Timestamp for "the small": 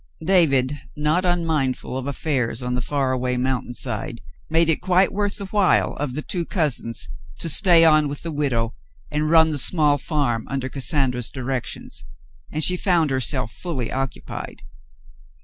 9.51-9.99